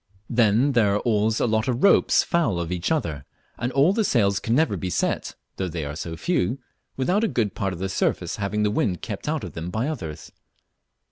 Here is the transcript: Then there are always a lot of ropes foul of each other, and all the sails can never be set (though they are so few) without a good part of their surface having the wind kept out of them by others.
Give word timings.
Then 0.31 0.71
there 0.71 0.95
are 0.95 0.99
always 1.01 1.39
a 1.39 1.45
lot 1.45 1.67
of 1.67 1.83
ropes 1.83 2.23
foul 2.23 2.59
of 2.59 2.71
each 2.71 2.91
other, 2.91 3.23
and 3.59 3.71
all 3.71 3.93
the 3.93 4.03
sails 4.03 4.39
can 4.39 4.55
never 4.55 4.75
be 4.75 4.89
set 4.89 5.35
(though 5.57 5.67
they 5.69 5.85
are 5.85 5.95
so 5.95 6.15
few) 6.17 6.57
without 6.97 7.23
a 7.23 7.27
good 7.27 7.53
part 7.53 7.71
of 7.71 7.77
their 7.77 7.87
surface 7.87 8.37
having 8.37 8.63
the 8.63 8.71
wind 8.71 9.03
kept 9.03 9.27
out 9.29 9.43
of 9.43 9.53
them 9.53 9.69
by 9.69 9.87
others. 9.87 10.31